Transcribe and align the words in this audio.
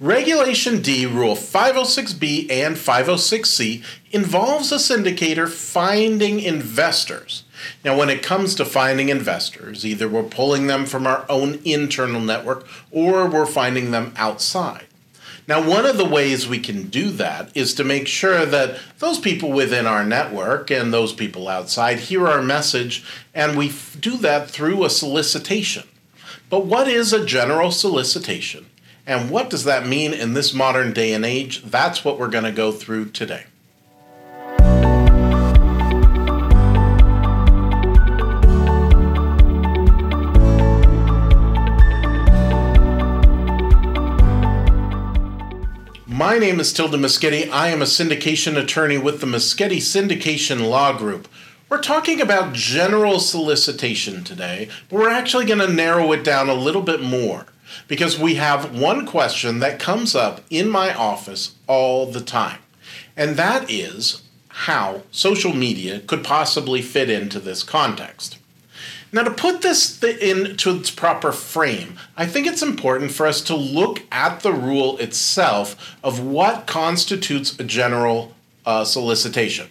Regulation 0.00 0.80
D, 0.80 1.04
Rule 1.04 1.36
506B 1.36 2.50
and 2.50 2.76
506C, 2.76 3.84
involves 4.10 4.72
a 4.72 4.76
syndicator 4.76 5.46
finding 5.46 6.40
investors. 6.40 7.44
Now, 7.84 7.98
when 7.98 8.08
it 8.08 8.22
comes 8.22 8.54
to 8.54 8.64
finding 8.64 9.10
investors, 9.10 9.84
either 9.84 10.08
we're 10.08 10.22
pulling 10.22 10.68
them 10.68 10.86
from 10.86 11.06
our 11.06 11.26
own 11.28 11.60
internal 11.66 12.22
network 12.22 12.66
or 12.90 13.28
we're 13.28 13.44
finding 13.44 13.90
them 13.90 14.14
outside. 14.16 14.86
Now, 15.46 15.68
one 15.68 15.84
of 15.84 15.98
the 15.98 16.08
ways 16.08 16.48
we 16.48 16.60
can 16.60 16.88
do 16.88 17.10
that 17.10 17.54
is 17.54 17.74
to 17.74 17.84
make 17.84 18.08
sure 18.08 18.46
that 18.46 18.80
those 19.00 19.18
people 19.18 19.52
within 19.52 19.86
our 19.86 20.02
network 20.02 20.70
and 20.70 20.94
those 20.94 21.12
people 21.12 21.46
outside 21.46 21.98
hear 21.98 22.26
our 22.26 22.40
message, 22.40 23.04
and 23.34 23.54
we 23.54 23.70
do 24.00 24.16
that 24.16 24.48
through 24.48 24.82
a 24.82 24.88
solicitation. 24.88 25.86
But 26.48 26.64
what 26.64 26.88
is 26.88 27.12
a 27.12 27.26
general 27.26 27.70
solicitation? 27.70 28.64
And 29.10 29.28
what 29.28 29.50
does 29.50 29.64
that 29.64 29.88
mean 29.88 30.14
in 30.14 30.34
this 30.34 30.54
modern 30.54 30.92
day 30.92 31.12
and 31.12 31.24
age? 31.24 31.64
That's 31.64 32.04
what 32.04 32.16
we're 32.16 32.28
going 32.28 32.44
to 32.44 32.52
go 32.52 32.70
through 32.70 33.06
today. 33.06 33.46
My 46.06 46.38
name 46.38 46.60
is 46.60 46.72
Tilden 46.72 47.00
Moschetti. 47.00 47.50
I 47.50 47.70
am 47.70 47.82
a 47.82 47.86
syndication 47.86 48.56
attorney 48.56 48.96
with 48.96 49.20
the 49.20 49.26
Moschetti 49.26 49.78
Syndication 49.78 50.68
Law 50.70 50.96
Group. 50.96 51.26
We're 51.68 51.82
talking 51.82 52.20
about 52.20 52.52
general 52.52 53.18
solicitation 53.18 54.22
today, 54.22 54.68
but 54.88 55.00
we're 55.00 55.10
actually 55.10 55.46
going 55.46 55.58
to 55.58 55.66
narrow 55.66 56.12
it 56.12 56.22
down 56.22 56.48
a 56.48 56.54
little 56.54 56.82
bit 56.82 57.02
more 57.02 57.46
because 57.88 58.18
we 58.18 58.34
have 58.36 58.78
one 58.78 59.06
question 59.06 59.58
that 59.60 59.78
comes 59.78 60.14
up 60.14 60.42
in 60.50 60.68
my 60.68 60.94
office 60.94 61.54
all 61.66 62.06
the 62.06 62.20
time, 62.20 62.60
and 63.16 63.36
that 63.36 63.70
is 63.70 64.22
how 64.48 65.02
social 65.10 65.54
media 65.54 66.00
could 66.00 66.24
possibly 66.24 66.82
fit 66.82 67.08
into 67.08 67.40
this 67.40 67.62
context. 67.62 68.38
Now, 69.12 69.24
to 69.24 69.30
put 69.30 69.62
this 69.62 70.00
into 70.02 70.76
its 70.76 70.90
proper 70.90 71.32
frame, 71.32 71.96
I 72.16 72.26
think 72.26 72.46
it's 72.46 72.62
important 72.62 73.10
for 73.10 73.26
us 73.26 73.40
to 73.42 73.56
look 73.56 74.02
at 74.12 74.40
the 74.40 74.52
rule 74.52 74.98
itself 74.98 75.96
of 76.04 76.20
what 76.20 76.68
constitutes 76.68 77.58
a 77.58 77.64
general 77.64 78.34
uh, 78.64 78.84
solicitation. 78.84 79.68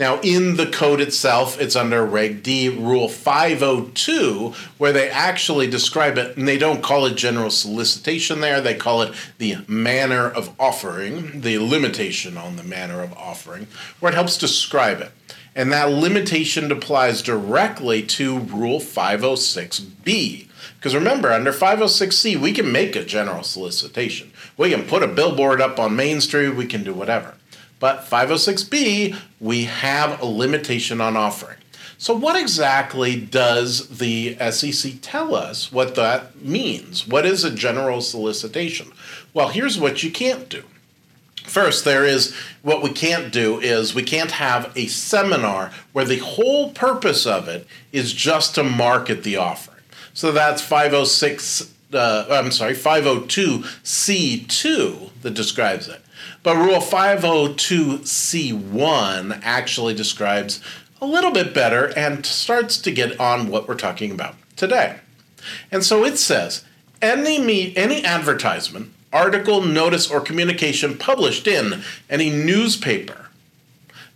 Now, 0.00 0.18
in 0.20 0.56
the 0.56 0.64
code 0.64 1.02
itself, 1.02 1.60
it's 1.60 1.76
under 1.76 2.02
Reg 2.02 2.42
D, 2.42 2.70
Rule 2.70 3.06
502, 3.06 4.54
where 4.78 4.94
they 4.94 5.10
actually 5.10 5.66
describe 5.66 6.16
it, 6.16 6.38
and 6.38 6.48
they 6.48 6.56
don't 6.56 6.82
call 6.82 7.04
it 7.04 7.16
general 7.16 7.50
solicitation 7.50 8.40
there, 8.40 8.62
they 8.62 8.74
call 8.74 9.02
it 9.02 9.12
the 9.36 9.58
manner 9.68 10.26
of 10.26 10.58
offering, 10.58 11.42
the 11.42 11.58
limitation 11.58 12.38
on 12.38 12.56
the 12.56 12.62
manner 12.62 13.02
of 13.02 13.12
offering, 13.12 13.66
where 14.00 14.10
it 14.10 14.14
helps 14.14 14.38
describe 14.38 15.02
it. 15.02 15.12
And 15.54 15.70
that 15.70 15.90
limitation 15.90 16.72
applies 16.72 17.20
directly 17.20 18.02
to 18.04 18.38
Rule 18.38 18.80
506B. 18.80 20.48
Because 20.76 20.94
remember, 20.94 21.30
under 21.30 21.52
506C, 21.52 22.40
we 22.40 22.52
can 22.52 22.72
make 22.72 22.96
a 22.96 23.04
general 23.04 23.42
solicitation. 23.42 24.32
We 24.56 24.70
can 24.70 24.86
put 24.86 25.02
a 25.02 25.08
billboard 25.08 25.60
up 25.60 25.78
on 25.78 25.94
Main 25.94 26.22
Street, 26.22 26.56
we 26.56 26.64
can 26.64 26.84
do 26.84 26.94
whatever. 26.94 27.34
But 27.80 28.04
506B, 28.04 29.16
we 29.40 29.64
have 29.64 30.22
a 30.22 30.26
limitation 30.26 31.00
on 31.00 31.16
offering. 31.16 31.56
So, 31.98 32.14
what 32.14 32.40
exactly 32.40 33.20
does 33.20 33.98
the 33.98 34.36
SEC 34.52 34.94
tell 35.02 35.34
us 35.34 35.72
what 35.72 35.96
that 35.96 36.42
means? 36.42 37.06
What 37.06 37.26
is 37.26 37.42
a 37.42 37.50
general 37.50 38.00
solicitation? 38.00 38.92
Well, 39.34 39.48
here's 39.48 39.78
what 39.78 40.02
you 40.02 40.10
can't 40.10 40.48
do. 40.48 40.62
First, 41.44 41.84
there 41.84 42.04
is 42.04 42.34
what 42.62 42.82
we 42.82 42.90
can't 42.90 43.32
do 43.32 43.58
is 43.60 43.94
we 43.94 44.02
can't 44.02 44.30
have 44.30 44.72
a 44.76 44.86
seminar 44.86 45.72
where 45.92 46.04
the 46.04 46.18
whole 46.18 46.70
purpose 46.70 47.26
of 47.26 47.48
it 47.48 47.66
is 47.92 48.12
just 48.12 48.54
to 48.54 48.62
market 48.62 49.24
the 49.24 49.36
offering. 49.36 49.80
So 50.14 50.32
that's 50.32 50.62
506 50.62 51.74
uh, 51.92 52.26
I'm 52.30 52.52
sorry, 52.52 52.74
502C2 52.74 55.10
that 55.22 55.34
describes 55.34 55.88
it. 55.88 56.00
But 56.42 56.56
Rule 56.56 56.80
502C1 56.80 59.40
actually 59.42 59.94
describes 59.94 60.60
a 61.00 61.06
little 61.06 61.30
bit 61.30 61.54
better 61.54 61.96
and 61.96 62.26
starts 62.26 62.76
to 62.78 62.90
get 62.90 63.18
on 63.20 63.48
what 63.48 63.66
we're 63.66 63.74
talking 63.74 64.10
about 64.10 64.34
today. 64.56 64.98
And 65.70 65.82
so 65.84 66.04
it 66.04 66.18
says 66.18 66.64
any 67.00 67.38
me- 67.38 67.72
any 67.76 68.04
advertisement, 68.04 68.92
article, 69.12 69.62
notice, 69.62 70.10
or 70.10 70.20
communication 70.20 70.98
published 70.98 71.46
in 71.46 71.82
any 72.08 72.30
newspaper, 72.30 73.28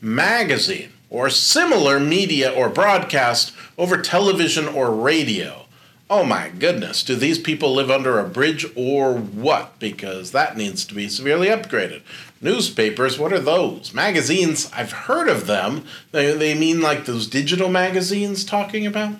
magazine, 0.00 0.92
or 1.10 1.28
similar 1.30 2.00
media 2.00 2.50
or 2.50 2.68
broadcast 2.68 3.52
over 3.78 4.00
television 4.00 4.66
or 4.66 4.90
radio 4.90 5.66
oh 6.10 6.24
my 6.24 6.50
goodness, 6.50 7.02
do 7.02 7.14
these 7.14 7.38
people 7.38 7.72
live 7.72 7.90
under 7.90 8.18
a 8.18 8.28
bridge 8.28 8.66
or 8.76 9.14
what? 9.14 9.78
Because 9.78 10.32
that 10.32 10.56
needs 10.56 10.84
to 10.84 10.94
be 10.94 11.08
severely 11.08 11.48
upgraded. 11.48 12.02
Newspapers, 12.40 13.18
what 13.18 13.32
are 13.32 13.38
those? 13.38 13.94
Magazines, 13.94 14.70
I've 14.74 14.92
heard 14.92 15.28
of 15.28 15.46
them. 15.46 15.84
They, 16.10 16.34
they 16.34 16.54
mean 16.54 16.80
like 16.80 17.04
those 17.04 17.28
digital 17.28 17.68
magazines 17.68 18.44
talking 18.44 18.86
about? 18.86 19.14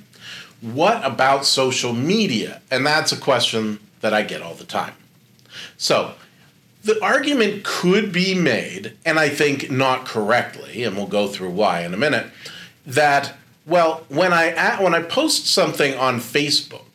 What 0.60 1.04
about 1.04 1.47
social 1.47 1.93
media? 1.93 2.60
And 2.70 2.84
that's 2.84 3.12
a 3.12 3.16
question 3.16 3.78
that 4.00 4.12
I 4.12 4.22
get 4.22 4.43
all 4.43 4.54
the 4.54 4.64
time. 4.64 4.94
So, 5.76 6.14
the 6.84 7.03
argument 7.03 7.62
could 7.62 8.12
be 8.12 8.34
made, 8.34 8.97
and 9.04 9.19
I 9.19 9.28
think 9.28 9.70
not 9.70 10.04
correctly, 10.04 10.82
and 10.82 10.97
we'll 10.97 11.06
go 11.06 11.28
through 11.28 11.50
why 11.50 11.82
in 11.82 11.94
a 11.94 11.97
minute, 11.97 12.26
that 12.84 13.34
well, 13.67 14.05
when 14.09 14.33
I 14.33 14.83
when 14.83 14.95
I 14.95 15.03
post 15.03 15.47
something 15.47 15.95
on 15.95 16.19
Facebook, 16.19 16.87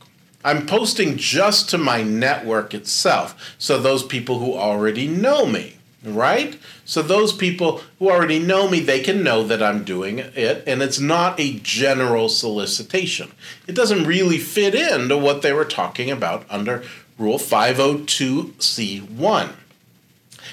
I'm 0.44 0.66
posting 0.66 1.18
just 1.18 1.70
to 1.70 1.78
my 1.78 2.02
network 2.04 2.74
itself. 2.74 3.56
So 3.58 3.80
those 3.80 4.04
people 4.04 4.40
who 4.40 4.54
already 4.54 5.08
know 5.08 5.46
me, 5.46 5.78
right? 6.04 6.60
So 6.86 7.02
those 7.02 7.34
people 7.34 7.82
who 8.00 8.10
already 8.10 8.40
know 8.40 8.70
me, 8.70 8.80
they 8.80 9.02
can 9.02 9.24
know 9.24 9.44
that 9.44 9.64
I'm 9.64 9.84
doing 9.84 10.20
it, 10.20 10.64
and 10.68 10.82
it's 10.82 11.00
not 11.00 11.40
a 11.40 11.60
general 11.60 12.30
solicitation. 12.30 13.32
It 13.68 13.76
doesn't 13.76 14.06
really 14.06 14.38
fit 14.38 14.76
into 14.76 15.18
what 15.18 15.42
they 15.42 15.54
were 15.54 15.66
talking 15.66 16.12
about 16.12 16.46
under 16.50 16.84
Rule 17.18 17.40
502C1. 17.40 19.50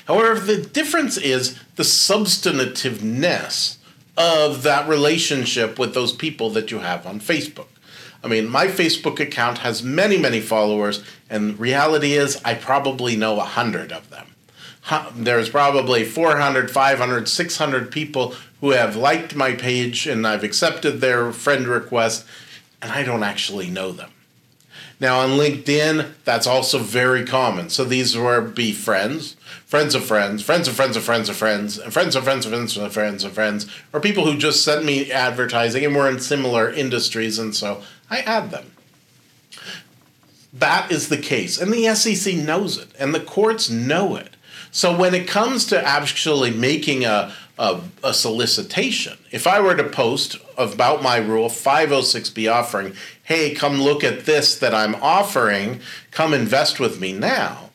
However, 0.07 0.41
the 0.41 0.63
difference 0.63 1.17
is 1.17 1.59
the 1.77 1.85
substantiveness 1.85 3.79
of 4.17 4.63
that 4.63 4.89
relationship 4.89 5.79
with 5.79 5.95
those 5.95 6.13
people 6.13 6.51
that 6.51 6.71
you 6.71 6.79
have 6.79 7.07
on 7.07 7.21
Facebook. 7.21 7.67
I 8.23 8.29
mean, 8.29 8.49
my 8.49 8.69
Facebook 8.69 9.21
account 9.21 9.59
has 9.59 9.83
many, 9.83 10.17
many 10.17 10.41
followers, 10.41 11.05
and 11.29 11.59
reality 11.59 12.15
is 12.15 12.41
I 12.45 12.55
probably 12.55 13.17
know 13.17 13.39
a 13.39 13.45
hundred 13.45 13.93
of 13.93 14.09
them. 14.11 14.29
There's 15.15 15.49
probably 15.51 16.05
400, 16.05 16.71
500, 16.71 17.29
600 17.29 17.91
people 17.91 18.35
who 18.61 18.71
have 18.71 18.97
liked 18.97 19.35
my 19.35 19.53
page 19.53 20.07
and 20.07 20.27
I've 20.27 20.45
accepted 20.45 21.01
their 21.01 21.33
friend 21.33 21.67
request, 21.67 22.25
and 22.81 22.93
I 22.93 23.03
don't 23.03 23.23
actually 23.23 23.69
know 23.69 23.93
them. 23.93 24.11
Now 25.01 25.21
on 25.21 25.31
LinkedIn, 25.31 26.13
that's 26.25 26.47
also 26.47 26.79
very 26.79 27.25
common. 27.25 27.69
So 27.69 27.85
these 27.85 28.17
would 28.17 28.55
be 28.55 28.73
friends, 28.73 29.37
friends 29.67 29.95
of 29.95 30.05
friends, 30.05 30.43
friends 30.43 30.69
of 30.69 30.75
friends 30.75 30.97
of 30.97 31.03
friends 31.03 31.29
of 31.29 31.37
friends, 31.37 31.79
and 31.79 31.93
friends 31.93 32.17
of 32.17 32.25
friends 32.25 32.47
of 32.47 32.53
friends 32.53 32.77
of 32.77 32.93
friends 32.93 33.25
of 33.25 33.33
friends, 33.33 33.67
or 33.93 34.01
people 34.01 34.25
who 34.25 34.39
just 34.39 34.65
sent 34.65 34.85
me 34.85 35.11
advertising 35.11 35.85
and 35.85 35.95
we're 35.95 36.09
in 36.09 36.21
similar 36.21 36.71
industries, 36.71 37.39
and 37.39 37.55
so 37.55 37.83
I 38.09 38.21
add 38.21 38.51
them. 38.51 38.71
That 40.53 40.93
is 40.93 41.09
the 41.09 41.19
case, 41.19 41.61
and 41.61 41.73
the 41.73 41.93
SEC 41.95 42.37
knows 42.37 42.79
it, 42.79 42.89
and 42.99 43.13
the 43.13 43.21
courts 43.21 43.69
know 43.69 44.15
it. 44.15 44.37
So 44.71 44.97
when 44.97 45.15
it 45.15 45.27
comes 45.27 45.67
to 45.67 45.87
actually 45.87 46.51
making 46.51 47.05
a, 47.05 47.33
a, 47.59 47.81
a, 48.03 48.13
solicitation, 48.13 49.17
if 49.31 49.47
I 49.47 49.61
were 49.61 49.77
to 49.77 49.85
post 49.85 50.37
about 50.59 51.03
my 51.03 51.17
rule 51.19 51.49
506B 51.49 52.53
offering, 52.53 52.95
hey, 53.23 53.55
come 53.55 53.81
look 53.81 54.03
at 54.03 54.27
this 54.27 54.59
that 54.59 54.75
I'm 54.75 54.97
offering, 54.97 55.81
come 56.11 56.35
invest 56.35 56.81
with 56.81 57.01
me 57.01 57.13
now, 57.13 57.71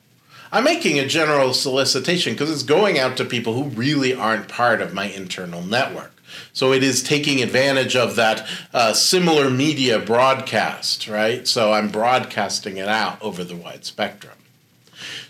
I'm 0.51 0.63
making 0.63 0.99
a 0.99 1.07
general 1.07 1.53
solicitation 1.53 2.33
because 2.33 2.51
it's 2.51 2.63
going 2.63 2.97
out 2.97 3.17
to 3.17 3.25
people 3.25 3.53
who 3.53 3.69
really 3.69 4.13
aren't 4.13 4.47
part 4.47 4.81
of 4.81 4.93
my 4.93 5.05
internal 5.05 5.61
network. 5.61 6.11
So 6.53 6.73
it 6.73 6.83
is 6.83 7.03
taking 7.03 7.41
advantage 7.41 7.95
of 7.95 8.15
that 8.15 8.47
uh, 8.73 8.93
similar 8.93 9.49
media 9.49 9.99
broadcast, 9.99 11.07
right? 11.07 11.47
So 11.47 11.73
I'm 11.73 11.89
broadcasting 11.89 12.77
it 12.77 12.87
out 12.87 13.21
over 13.21 13.43
the 13.43 13.55
wide 13.55 13.85
spectrum. 13.85 14.33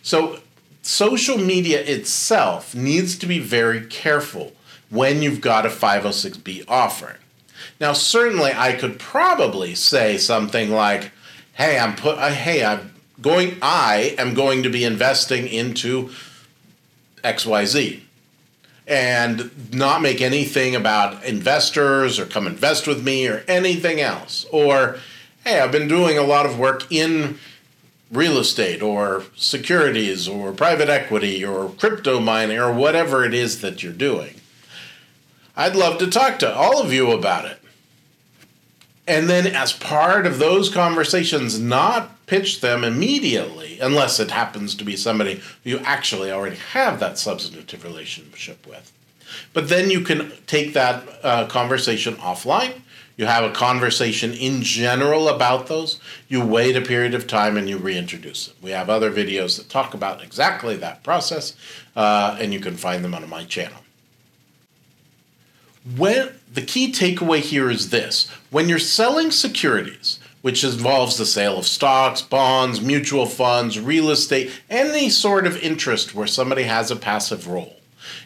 So 0.01 0.39
social 0.89 1.37
media 1.37 1.79
itself 1.81 2.73
needs 2.73 3.15
to 3.15 3.27
be 3.27 3.37
very 3.37 3.85
careful 3.85 4.53
when 4.89 5.21
you've 5.21 5.39
got 5.39 5.65
a 5.65 5.69
506B 5.69 6.65
offering. 6.67 7.17
Now, 7.79 7.93
certainly, 7.93 8.51
I 8.53 8.73
could 8.73 8.97
probably 8.97 9.75
say 9.75 10.17
something 10.17 10.71
like, 10.71 11.11
"Hey, 11.53 11.77
I'm 11.77 11.95
put. 11.95 12.17
Uh, 12.17 12.31
hey, 12.31 12.65
I'm 12.65 12.93
going 13.21 13.57
I 13.61 14.15
am 14.17 14.33
going 14.33 14.63
to 14.63 14.69
be 14.69 14.83
investing 14.83 15.47
into 15.47 16.09
XYZ 17.23 18.01
and 18.87 19.51
not 19.71 20.01
make 20.01 20.21
anything 20.21 20.75
about 20.75 21.23
investors 21.23 22.17
or 22.17 22.25
come 22.25 22.47
invest 22.47 22.87
with 22.87 23.03
me 23.03 23.27
or 23.27 23.43
anything 23.47 24.01
else. 24.01 24.47
Or, 24.51 24.97
hey, 25.45 25.59
I've 25.59 25.71
been 25.71 25.87
doing 25.87 26.17
a 26.17 26.23
lot 26.23 26.47
of 26.47 26.57
work 26.57 26.91
in 26.91 27.37
real 28.11 28.37
estate 28.37 28.81
or 28.81 29.23
securities 29.35 30.27
or 30.27 30.51
private 30.51 30.89
equity 30.89 31.45
or 31.45 31.69
crypto 31.69 32.19
mining 32.19 32.57
or 32.57 32.73
whatever 32.73 33.23
it 33.23 33.33
is 33.33 33.61
that 33.61 33.83
you're 33.83 33.93
doing. 33.93 34.35
I'd 35.55 35.75
love 35.75 35.97
to 35.99 36.07
talk 36.07 36.39
to 36.39 36.53
all 36.53 36.81
of 36.81 36.93
you 36.93 37.11
about 37.11 37.45
it. 37.45 37.59
And 39.07 39.27
then, 39.27 39.47
as 39.47 39.73
part 39.73 40.27
of 40.27 40.37
those 40.37 40.69
conversations, 40.69 41.59
not 41.59 42.27
pitch 42.27 42.61
them 42.61 42.83
immediately, 42.83 43.79
unless 43.79 44.19
it 44.19 44.29
happens 44.29 44.75
to 44.75 44.83
be 44.83 44.95
somebody 44.95 45.41
you 45.63 45.79
actually 45.79 46.31
already 46.31 46.57
have 46.57 46.99
that 46.99 47.17
substantive 47.17 47.83
relationship 47.83 48.67
with. 48.67 48.93
But 49.53 49.69
then 49.69 49.89
you 49.89 50.01
can 50.01 50.31
take 50.47 50.73
that 50.73 51.03
uh, 51.23 51.47
conversation 51.47 52.15
offline. 52.15 52.81
You 53.17 53.25
have 53.25 53.43
a 53.43 53.51
conversation 53.51 54.33
in 54.33 54.61
general 54.61 55.27
about 55.27 55.67
those. 55.67 55.99
You 56.29 56.41
wait 56.45 56.77
a 56.77 56.81
period 56.81 57.13
of 57.13 57.27
time 57.27 57.57
and 57.57 57.67
you 57.67 57.77
reintroduce 57.77 58.47
it. 58.47 58.55
We 58.61 58.71
have 58.71 58.89
other 58.89 59.11
videos 59.11 59.57
that 59.57 59.69
talk 59.69 59.93
about 59.93 60.23
exactly 60.23 60.77
that 60.77 61.03
process, 61.03 61.53
uh, 61.97 62.37
and 62.39 62.53
you 62.53 62.61
can 62.61 62.77
find 62.77 63.03
them 63.03 63.13
on 63.13 63.27
my 63.29 63.43
channel. 63.43 63.79
When 65.97 66.33
the 66.53 66.61
key 66.61 66.93
takeaway 66.93 67.39
here 67.39 67.69
is 67.69 67.89
this: 67.89 68.29
when 68.51 68.69
you're 68.69 68.79
selling 68.79 69.31
securities, 69.31 70.19
which 70.41 70.63
involves 70.63 71.17
the 71.17 71.25
sale 71.25 71.57
of 71.57 71.67
stocks, 71.67 72.21
bonds, 72.21 72.79
mutual 72.79 73.25
funds, 73.25 73.79
real 73.79 74.09
estate, 74.09 74.61
any 74.69 75.09
sort 75.09 75.45
of 75.45 75.57
interest 75.57 76.15
where 76.15 76.27
somebody 76.27 76.63
has 76.63 76.89
a 76.89 76.95
passive 76.95 77.47
role. 77.47 77.78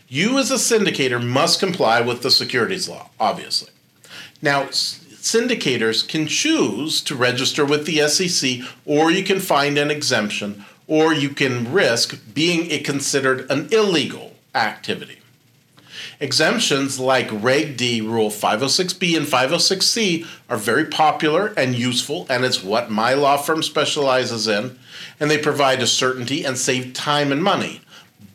You, 0.07 0.37
as 0.37 0.51
a 0.51 0.55
syndicator, 0.55 1.23
must 1.23 1.59
comply 1.59 2.01
with 2.01 2.21
the 2.21 2.31
securities 2.31 2.87
law, 2.87 3.09
obviously. 3.19 3.71
Now, 4.41 4.65
syndicators 4.65 6.07
can 6.07 6.27
choose 6.27 7.01
to 7.01 7.15
register 7.15 7.65
with 7.65 7.85
the 7.85 8.07
SEC, 8.07 8.59
or 8.85 9.09
you 9.09 9.23
can 9.23 9.39
find 9.39 9.77
an 9.77 9.89
exemption, 9.89 10.65
or 10.87 11.13
you 11.13 11.29
can 11.29 11.71
risk 11.71 12.19
being 12.33 12.83
considered 12.83 13.49
an 13.49 13.69
illegal 13.71 14.33
activity. 14.53 15.19
Exemptions 16.19 16.99
like 16.99 17.29
Reg 17.31 17.77
D, 17.77 18.01
Rule 18.01 18.29
506B, 18.29 19.17
and 19.17 19.25
506C 19.25 20.25
are 20.49 20.57
very 20.57 20.85
popular 20.85 21.53
and 21.57 21.75
useful, 21.75 22.25
and 22.29 22.45
it's 22.45 22.63
what 22.63 22.91
my 22.91 23.13
law 23.13 23.37
firm 23.37 23.63
specializes 23.63 24.47
in, 24.47 24.77
and 25.19 25.31
they 25.31 25.37
provide 25.37 25.81
a 25.81 25.87
certainty 25.87 26.43
and 26.43 26.57
save 26.57 26.93
time 26.93 27.31
and 27.31 27.43
money. 27.43 27.81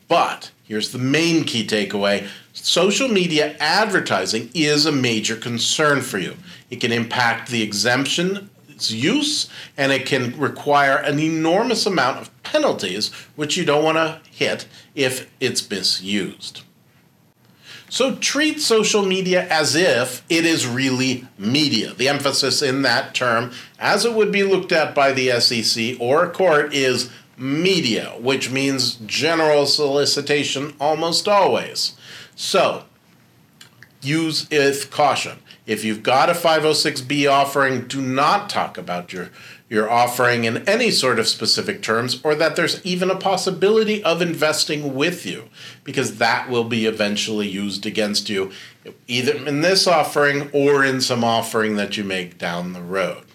But 0.07 0.51
here's 0.69 0.93
the 0.93 0.97
main 0.97 1.43
key 1.43 1.67
takeaway 1.67 2.25
social 2.53 3.09
media 3.09 3.57
advertising 3.59 4.49
is 4.53 4.85
a 4.85 4.91
major 4.91 5.35
concern 5.35 6.01
for 6.01 6.17
you. 6.17 6.35
It 6.69 6.77
can 6.77 6.93
impact 6.93 7.49
the 7.49 7.61
exemption 7.61 8.49
use 8.87 9.49
and 9.75 9.91
it 9.91 10.05
can 10.05 10.37
require 10.39 10.95
an 10.95 11.19
enormous 11.19 11.85
amount 11.85 12.19
of 12.21 12.43
penalties 12.43 13.11
which 13.35 13.57
you 13.57 13.65
don't 13.65 13.83
want 13.83 13.97
to 13.97 14.21
hit 14.31 14.67
if 14.95 15.29
it's 15.41 15.69
misused. 15.69 16.61
So 17.89 18.15
treat 18.15 18.61
social 18.61 19.03
media 19.03 19.47
as 19.49 19.75
if 19.75 20.23
it 20.29 20.45
is 20.45 20.67
really 20.67 21.27
media. 21.37 21.93
The 21.93 22.07
emphasis 22.07 22.61
in 22.61 22.83
that 22.83 23.15
term, 23.15 23.51
as 23.79 24.05
it 24.05 24.13
would 24.13 24.31
be 24.31 24.43
looked 24.43 24.71
at 24.71 24.93
by 24.93 25.11
the 25.11 25.39
SEC 25.41 25.99
or 25.99 26.23
a 26.23 26.29
court, 26.29 26.73
is 26.73 27.09
media, 27.39 28.15
which 28.19 28.51
means 28.51 28.95
general 29.05 29.65
solicitation 29.65 30.73
almost 30.79 31.27
always. 31.27 31.93
So 32.35 32.83
use 34.01 34.47
with 34.49 34.91
caution. 34.91 35.39
If 35.65 35.83
you've 35.83 36.03
got 36.03 36.29
a 36.29 36.33
506B 36.33 37.31
offering, 37.31 37.87
do 37.87 38.01
not 38.01 38.49
talk 38.49 38.77
about 38.77 39.13
your 39.13 39.29
your 39.69 39.89
offering 39.89 40.45
in 40.45 40.67
any 40.67 40.89
sort 40.89 41.19
of 41.19 41.27
specific 41.27 41.83
terms 41.83 42.19
or 42.23 42.33
that 42.33 42.55
there's 42.55 42.83
even 42.83 43.11
a 43.11 43.15
possibility 43.15 44.03
of 44.03 44.19
investing 44.19 44.95
with 44.95 45.27
you 45.27 45.47
because 45.83 46.17
that 46.17 46.49
will 46.49 46.63
be 46.63 46.87
eventually 46.87 47.47
used 47.47 47.85
against 47.85 48.29
you 48.29 48.51
either 49.07 49.33
in 49.45 49.61
this 49.61 49.85
offering 49.85 50.49
or 50.53 50.83
in 50.83 50.99
some 50.99 51.23
offering 51.23 51.75
that 51.75 51.97
you 51.97 52.03
make 52.03 52.39
down 52.39 52.73
the 52.73 52.81
road. 52.81 53.28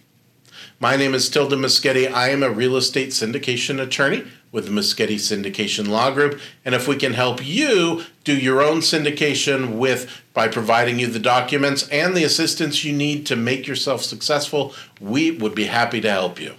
My 0.84 0.96
name 0.96 1.14
is 1.14 1.30
Tilden 1.30 1.60
Moschetti. 1.60 2.12
I 2.12 2.28
am 2.28 2.42
a 2.42 2.50
real 2.50 2.76
estate 2.76 3.08
syndication 3.08 3.80
attorney 3.80 4.22
with 4.52 4.66
the 4.66 4.70
Moschetti 4.70 5.14
Syndication 5.14 5.88
Law 5.88 6.10
Group. 6.10 6.38
And 6.62 6.74
if 6.74 6.86
we 6.86 6.96
can 6.96 7.14
help 7.14 7.42
you 7.42 8.04
do 8.22 8.36
your 8.36 8.60
own 8.60 8.80
syndication 8.80 9.78
with 9.78 10.20
by 10.34 10.46
providing 10.48 10.98
you 10.98 11.06
the 11.06 11.18
documents 11.18 11.88
and 11.88 12.14
the 12.14 12.24
assistance 12.24 12.84
you 12.84 12.92
need 12.92 13.24
to 13.24 13.34
make 13.34 13.66
yourself 13.66 14.02
successful, 14.02 14.74
we 15.00 15.30
would 15.30 15.54
be 15.54 15.64
happy 15.64 16.02
to 16.02 16.10
help 16.10 16.38
you. 16.38 16.56